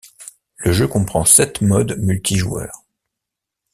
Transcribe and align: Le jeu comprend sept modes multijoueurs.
Le 0.57 0.71
jeu 0.71 0.87
comprend 0.87 1.25
sept 1.25 1.61
modes 1.61 1.95
multijoueurs. 1.99 2.83